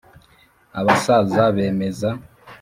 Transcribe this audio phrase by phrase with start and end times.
[0.79, 2.09] abasaza bemeza